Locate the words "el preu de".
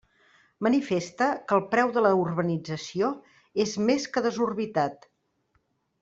1.57-2.03